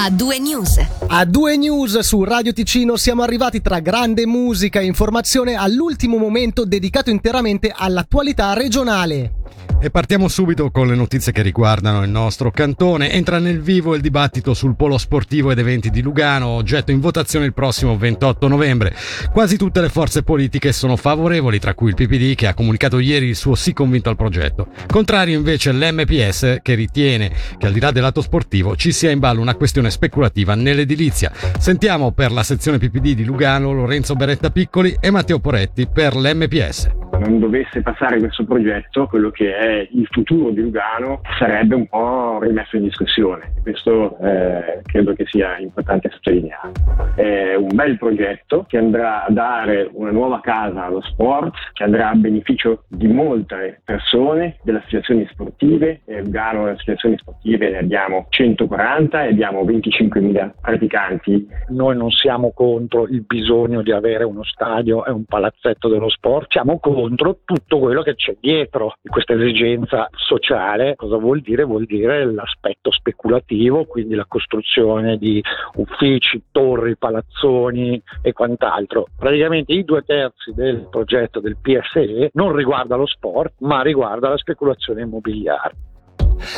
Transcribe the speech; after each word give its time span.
A 0.00 0.10
due 0.10 0.38
news. 0.38 0.78
A 1.08 1.24
due 1.24 1.56
news 1.56 1.98
su 1.98 2.22
Radio 2.22 2.52
Ticino 2.52 2.96
siamo 2.96 3.24
arrivati 3.24 3.60
tra 3.60 3.80
grande 3.80 4.26
musica 4.26 4.78
e 4.78 4.84
informazione 4.84 5.56
all'ultimo 5.56 6.18
momento 6.18 6.64
dedicato 6.64 7.10
interamente 7.10 7.74
all'attualità 7.74 8.52
regionale. 8.52 9.37
E 9.80 9.90
partiamo 9.90 10.26
subito 10.26 10.72
con 10.72 10.88
le 10.88 10.96
notizie 10.96 11.30
che 11.30 11.40
riguardano 11.40 12.02
il 12.02 12.10
nostro 12.10 12.50
cantone. 12.50 13.12
Entra 13.12 13.38
nel 13.38 13.60
vivo 13.60 13.94
il 13.94 14.00
dibattito 14.00 14.52
sul 14.52 14.74
polo 14.74 14.98
sportivo 14.98 15.52
ed 15.52 15.58
eventi 15.60 15.90
di 15.90 16.02
Lugano, 16.02 16.48
oggetto 16.48 16.90
in 16.90 16.98
votazione 16.98 17.46
il 17.46 17.54
prossimo 17.54 17.96
28 17.96 18.48
novembre. 18.48 18.94
Quasi 19.32 19.56
tutte 19.56 19.80
le 19.80 19.88
forze 19.88 20.24
politiche 20.24 20.72
sono 20.72 20.96
favorevoli, 20.96 21.60
tra 21.60 21.74
cui 21.74 21.90
il 21.90 21.94
PPD 21.94 22.34
che 22.34 22.48
ha 22.48 22.54
comunicato 22.54 22.98
ieri 22.98 23.28
il 23.28 23.36
suo 23.36 23.54
sì 23.54 23.72
convinto 23.72 24.10
al 24.10 24.16
progetto. 24.16 24.66
Contrario 24.88 25.38
invece 25.38 25.72
l'MPS 25.72 26.56
che 26.60 26.74
ritiene 26.74 27.30
che 27.56 27.66
al 27.66 27.72
di 27.72 27.80
là 27.80 27.92
del 27.92 28.02
lato 28.02 28.20
sportivo 28.20 28.74
ci 28.74 28.90
sia 28.90 29.12
in 29.12 29.20
ballo 29.20 29.40
una 29.40 29.54
questione 29.54 29.90
speculativa 29.90 30.56
nell'edilizia. 30.56 31.30
Sentiamo 31.56 32.10
per 32.10 32.32
la 32.32 32.42
sezione 32.42 32.78
PPD 32.78 33.12
di 33.14 33.24
Lugano 33.24 33.72
Lorenzo 33.72 34.14
Beretta 34.14 34.50
Piccoli 34.50 34.96
e 34.98 35.10
Matteo 35.10 35.38
Poretti 35.38 35.86
per 35.86 36.16
l'MPS 36.16 36.97
non 37.18 37.38
dovesse 37.38 37.82
passare 37.82 38.18
questo 38.18 38.44
progetto, 38.44 39.06
quello 39.06 39.30
che 39.30 39.54
è 39.56 39.88
il 39.90 40.06
futuro 40.10 40.50
di 40.50 40.60
Lugano 40.60 41.20
sarebbe 41.38 41.74
un 41.74 41.86
po' 41.86 42.38
rimesso 42.40 42.76
in 42.76 42.84
discussione. 42.84 43.52
Questo 43.62 44.18
eh, 44.18 44.80
credo 44.84 45.14
che 45.14 45.24
sia 45.26 45.58
importante 45.58 46.10
sottolineare. 46.10 46.72
È 47.14 47.54
un 47.54 47.70
bel 47.72 47.98
progetto 47.98 48.64
che 48.68 48.78
andrà 48.78 49.24
a 49.24 49.30
dare 49.30 49.88
una 49.92 50.10
nuova 50.10 50.40
casa 50.40 50.84
allo 50.84 51.02
sport, 51.02 51.54
che 51.72 51.84
andrà 51.84 52.10
a 52.10 52.14
beneficio 52.14 52.84
di 52.88 53.08
molte 53.08 53.80
persone, 53.84 54.58
delle 54.62 54.78
associazioni 54.78 55.26
sportive. 55.30 56.00
A 56.08 56.20
Lugano 56.20 56.64
le 56.66 56.72
associazioni 56.72 57.16
sportive 57.18 57.70
ne 57.70 57.78
abbiamo 57.78 58.26
140 58.28 59.24
e 59.24 59.28
abbiamo 59.28 59.62
25.000 59.64 60.52
praticanti. 60.60 61.46
Noi 61.68 61.96
non 61.96 62.10
siamo 62.10 62.52
contro 62.52 63.06
il 63.06 63.22
bisogno 63.22 63.82
di 63.82 63.92
avere 63.92 64.24
uno 64.24 64.44
stadio 64.44 65.04
e 65.04 65.10
un 65.10 65.24
palazzetto 65.24 65.88
dello 65.88 66.08
sport, 66.08 66.50
siamo 66.50 66.78
contro 66.78 67.07
contro 67.08 67.38
tutto 67.44 67.78
quello 67.78 68.02
che 68.02 68.14
c'è 68.14 68.36
dietro 68.38 68.94
di 69.00 69.08
questa 69.08 69.32
esigenza 69.32 70.08
sociale. 70.14 70.94
Cosa 70.94 71.16
vuol 71.16 71.40
dire? 71.40 71.64
Vuol 71.64 71.86
dire 71.86 72.24
l'aspetto 72.30 72.90
speculativo, 72.90 73.86
quindi 73.86 74.14
la 74.14 74.26
costruzione 74.26 75.16
di 75.16 75.42
uffici, 75.76 76.42
torri, 76.50 76.96
palazzoni 76.96 78.00
e 78.20 78.32
quant'altro. 78.32 79.06
Praticamente 79.16 79.72
i 79.72 79.84
due 79.84 80.02
terzi 80.02 80.52
del 80.54 80.86
progetto 80.90 81.40
del 81.40 81.56
PSE 81.60 82.30
non 82.34 82.54
riguarda 82.54 82.96
lo 82.96 83.06
sport, 83.06 83.54
ma 83.60 83.80
riguarda 83.82 84.28
la 84.28 84.36
speculazione 84.36 85.02
immobiliare. 85.02 85.74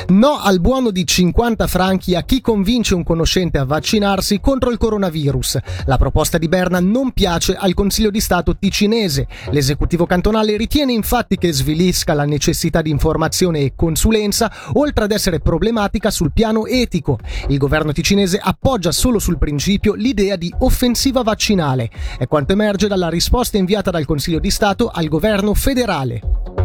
No 0.08 0.38
al 0.38 0.60
buono 0.60 0.90
di 0.90 1.06
50 1.06 1.66
franchi 1.66 2.14
a 2.14 2.22
chi 2.22 2.40
convince 2.40 2.94
un 2.94 3.02
conoscente 3.02 3.58
a 3.58 3.64
vaccinarsi 3.64 4.40
contro 4.40 4.70
il 4.70 4.78
coronavirus. 4.78 5.58
La 5.86 5.96
proposta 5.96 6.38
di 6.38 6.48
Berna 6.48 6.80
non 6.80 7.12
piace 7.12 7.54
al 7.54 7.74
Consiglio 7.74 8.10
di 8.10 8.20
Stato 8.20 8.56
ticinese. 8.56 9.26
L'esecutivo 9.50 10.06
cantonale 10.06 10.56
ritiene 10.56 10.92
infatti 10.92 11.36
che 11.36 11.52
svilisca 11.52 12.14
la 12.14 12.24
necessità 12.24 12.82
di 12.82 12.90
informazione 12.90 13.60
e 13.60 13.72
consulenza, 13.74 14.52
oltre 14.74 15.04
ad 15.04 15.12
essere 15.12 15.40
problematica 15.40 16.10
sul 16.10 16.32
piano 16.32 16.66
etico. 16.66 17.18
Il 17.48 17.58
governo 17.58 17.92
ticinese 17.92 18.38
appoggia 18.42 18.92
solo 18.92 19.18
sul 19.18 19.38
principio 19.38 19.94
l'idea 19.94 20.36
di 20.36 20.52
offensiva 20.58 21.22
vaccinale. 21.22 21.90
È 22.18 22.26
quanto 22.26 22.52
emerge 22.52 22.88
dalla 22.88 23.08
risposta 23.08 23.56
inviata 23.56 23.90
dal 23.90 24.06
Consiglio 24.06 24.38
di 24.38 24.50
Stato 24.50 24.88
al 24.88 25.08
governo 25.08 25.54
federale. 25.54 26.59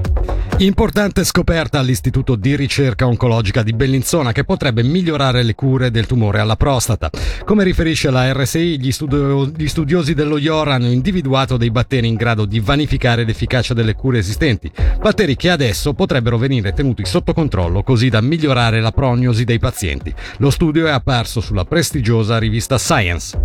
Importante 0.59 1.25
scoperta 1.25 1.79
all'Istituto 1.79 2.37
di 2.37 2.55
ricerca 2.55 3.05
oncologica 3.05 3.61
di 3.61 3.73
Bellinzona 3.73 4.31
che 4.31 4.45
potrebbe 4.45 4.83
migliorare 4.83 5.43
le 5.43 5.53
cure 5.53 5.91
del 5.91 6.05
tumore 6.05 6.39
alla 6.39 6.55
prostata. 6.55 7.09
Come 7.43 7.65
riferisce 7.65 8.09
la 8.09 8.31
RSI, 8.31 8.79
gli, 8.79 8.93
studio- 8.93 9.47
gli 9.47 9.67
studiosi 9.67 10.13
dello 10.13 10.37
IOR 10.37 10.69
hanno 10.69 10.87
individuato 10.87 11.57
dei 11.57 11.71
batteri 11.71 12.07
in 12.07 12.15
grado 12.15 12.45
di 12.45 12.61
vanificare 12.61 13.25
l'efficacia 13.25 13.73
delle 13.73 13.95
cure 13.95 14.19
esistenti, 14.19 14.71
batteri 14.97 15.35
che 15.35 15.49
adesso 15.49 15.93
potrebbero 15.93 16.37
venire 16.37 16.71
tenuti 16.71 17.03
sotto 17.05 17.33
controllo 17.33 17.83
così 17.83 18.07
da 18.07 18.21
migliorare 18.21 18.79
la 18.79 18.93
prognosi 18.93 19.43
dei 19.43 19.59
pazienti. 19.59 20.13
Lo 20.37 20.51
studio 20.51 20.87
è 20.87 20.91
apparso 20.91 21.41
sulla 21.41 21.65
prestigiosa 21.65 22.37
rivista 22.37 22.77
Science. 22.77 23.37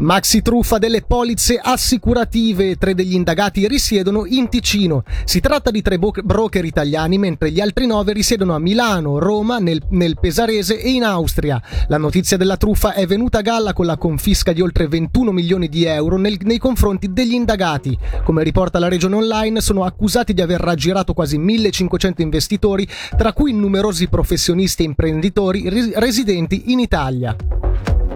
Maxi 0.00 0.42
truffa 0.42 0.78
delle 0.78 1.02
polizze 1.02 1.58
assicurative. 1.60 2.76
Tre 2.76 2.94
degli 2.94 3.14
indagati 3.14 3.66
risiedono 3.66 4.26
in 4.26 4.48
Ticino. 4.48 5.02
Si 5.24 5.40
tratta 5.40 5.72
di 5.72 5.82
tre 5.82 5.98
broker 5.98 6.64
italiani, 6.64 7.18
mentre 7.18 7.50
gli 7.50 7.60
altri 7.60 7.86
nove 7.86 8.12
risiedono 8.12 8.54
a 8.54 8.60
Milano, 8.60 9.18
Roma, 9.18 9.58
nel, 9.58 9.82
nel 9.90 10.16
Pesarese 10.20 10.80
e 10.80 10.90
in 10.90 11.02
Austria. 11.02 11.60
La 11.88 11.98
notizia 11.98 12.36
della 12.36 12.56
truffa 12.56 12.94
è 12.94 13.06
venuta 13.06 13.38
a 13.38 13.42
galla 13.42 13.72
con 13.72 13.86
la 13.86 13.96
confisca 13.96 14.52
di 14.52 14.60
oltre 14.60 14.86
21 14.86 15.32
milioni 15.32 15.68
di 15.68 15.84
euro 15.84 16.16
nel, 16.16 16.38
nei 16.42 16.58
confronti 16.58 17.12
degli 17.12 17.34
indagati. 17.34 17.98
Come 18.22 18.44
riporta 18.44 18.78
la 18.78 18.88
regione 18.88 19.16
online, 19.16 19.60
sono 19.60 19.82
accusati 19.82 20.32
di 20.32 20.42
aver 20.42 20.60
raggirato 20.60 21.12
quasi 21.12 21.38
1500 21.38 22.22
investitori, 22.22 22.86
tra 23.16 23.32
cui 23.32 23.52
numerosi 23.52 24.06
professionisti 24.06 24.82
e 24.82 24.86
imprenditori 24.86 25.68
residenti 25.96 26.70
in 26.70 26.78
Italia. 26.78 27.36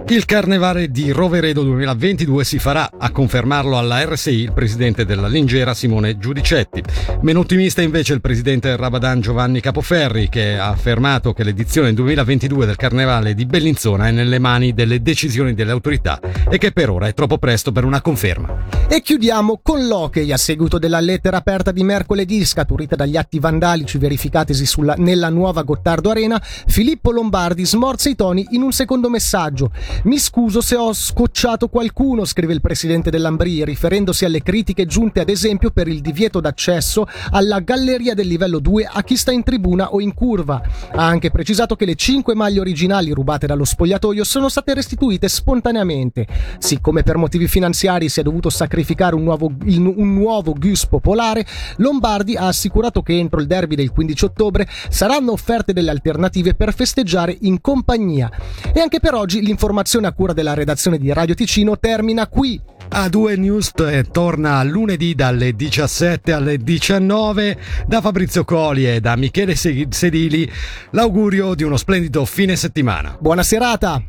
Il 0.09 0.25
carnevale 0.25 0.91
di 0.91 1.11
Roveredo 1.11 1.63
2022 1.63 2.43
si 2.43 2.59
farà, 2.59 2.89
a 2.97 3.09
confermarlo 3.09 3.77
alla 3.77 4.03
RSI 4.03 4.31
il 4.31 4.51
presidente 4.51 5.05
della 5.05 5.27
Lingera 5.27 5.73
Simone 5.73 6.17
Giudicetti. 6.17 6.83
Meno 7.21 7.39
ottimista 7.39 7.81
invece 7.81 8.13
il 8.13 8.21
presidente 8.21 8.75
Rabadan 8.75 9.21
Giovanni 9.21 9.61
Capoferri 9.61 10.27
che 10.27 10.57
ha 10.57 10.67
affermato 10.67 11.31
che 11.31 11.43
l'edizione 11.43 11.93
2022 11.93 12.65
del 12.65 12.75
carnevale 12.75 13.33
di 13.33 13.45
Bellinzona 13.45 14.07
è 14.07 14.11
nelle 14.11 14.39
mani 14.39 14.73
delle 14.73 15.01
decisioni 15.01 15.53
delle 15.53 15.71
autorità 15.71 16.19
e 16.49 16.57
che 16.57 16.71
per 16.73 16.89
ora 16.89 17.07
è 17.07 17.13
troppo 17.13 17.37
presto 17.37 17.71
per 17.71 17.85
una 17.85 18.01
conferma. 18.01 18.83
E 18.89 19.01
chiudiamo 19.01 19.61
con 19.63 19.87
l'hockey 19.87 20.31
a 20.31 20.37
seguito 20.37 20.77
della 20.77 20.99
lettera 20.99 21.37
aperta 21.37 21.71
di 21.71 21.83
mercoledì 21.83 22.45
scaturita 22.45 22.95
dagli 22.95 23.17
atti 23.17 23.39
vandalici 23.39 23.97
verificatisi 23.97 24.65
sulla, 24.65 24.95
nella 24.97 25.29
nuova 25.29 25.63
Gottardo 25.63 26.11
Arena, 26.11 26.39
Filippo 26.43 27.11
Lombardi 27.11 27.65
smorza 27.65 28.09
i 28.09 28.15
toni 28.15 28.45
in 28.51 28.61
un 28.61 28.71
secondo 28.73 29.09
messaggio. 29.09 29.71
Mi 30.03 30.17
scuso 30.17 30.59
se 30.59 30.75
ho 30.75 30.91
scocciato 30.91 31.69
qualcuno, 31.69 32.25
scrive 32.25 32.51
il 32.51 32.59
presidente 32.59 33.09
dell'Ambri, 33.09 33.63
riferendosi 33.63 34.25
alle 34.25 34.41
critiche 34.41 34.85
giunte 34.85 35.21
ad 35.21 35.29
esempio 35.29 35.71
per 35.71 35.87
il 35.87 36.01
divieto 36.01 36.41
d'accesso 36.41 37.07
alla 37.31 37.59
galleria 37.59 38.13
del 38.13 38.27
livello 38.27 38.59
2 38.59 38.89
a 38.91 39.01
chi 39.03 39.15
sta 39.15 39.31
in 39.31 39.43
tribuna 39.43 39.93
o 39.93 40.01
in 40.01 40.13
curva. 40.13 40.61
Ha 40.91 41.05
anche 41.05 41.31
precisato 41.31 41.77
che 41.77 41.85
le 41.85 41.95
cinque 41.95 42.35
maglie 42.35 42.59
originali 42.59 43.11
rubate 43.11 43.47
dallo 43.47 43.63
spogliatoio 43.63 44.25
sono 44.25 44.49
state 44.49 44.73
restituite 44.73 45.29
spontaneamente. 45.29 46.27
Siccome 46.57 47.03
per 47.03 47.15
motivi 47.15 47.47
finanziari 47.47 48.09
si 48.09 48.19
è 48.19 48.23
dovuto 48.23 48.49
sacrificare 48.49 49.15
un 49.15 49.23
nuovo, 49.23 49.51
un 49.65 50.13
nuovo 50.13 50.53
Gus 50.53 50.85
popolare, 50.85 51.45
Lombardi 51.77 52.35
ha 52.35 52.47
assicurato 52.47 53.01
che 53.01 53.17
entro 53.17 53.39
il 53.39 53.47
derby 53.47 53.75
del 53.75 53.91
15 53.91 54.25
ottobre 54.25 54.67
saranno 54.89 55.31
offerte 55.31 55.71
delle 55.71 55.91
alternative 55.91 56.55
per 56.55 56.73
festeggiare 56.73 57.37
in 57.41 57.61
compagnia. 57.61 58.29
E 58.73 58.81
anche 58.81 58.99
per 58.99 59.13
oggi 59.13 59.41
l'informazione 59.41 59.82
a 60.07 60.13
cura 60.13 60.33
della 60.33 60.53
redazione 60.53 60.97
di 60.97 61.11
Radio 61.11 61.35
Ticino 61.35 61.77
termina 61.77 62.27
qui. 62.27 62.59
A2 62.89 63.37
News 63.37 63.71
torna 64.11 64.63
lunedì 64.63 65.13
dalle 65.13 65.53
17 65.53 66.31
alle 66.31 66.57
19 66.57 67.57
da 67.85 67.99
Fabrizio 68.01 68.45
Coli 68.45 68.87
e 68.87 68.99
da 69.01 69.15
Michele 69.15 69.55
Sedili. 69.55 70.49
L'augurio 70.91 71.53
di 71.53 71.63
uno 71.63 71.77
splendido 71.77 72.23
fine 72.25 72.55
settimana. 72.55 73.17
Buona 73.19 73.43
serata. 73.43 74.01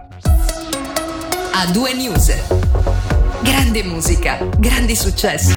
A2 1.52 1.96
News. 1.96 2.32
Grande 3.42 3.82
musica, 3.82 4.38
grandi 4.58 4.94
successi. 4.94 5.52